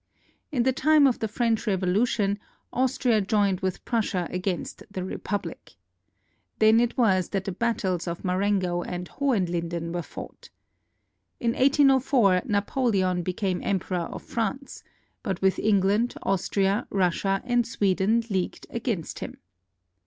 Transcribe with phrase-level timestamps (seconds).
[0.51, 2.39] In the time of the French Revolution,
[2.73, 5.73] Austria joined with Prussia against the Republic.
[6.57, 10.49] Then it was that the battles of Marengo and Hohenlinden were fought.
[11.39, 14.83] In 1S04, Na poleon became Emperor of France,
[15.21, 19.37] but with England, Aus tria, Russia, and Sweden leagued against him.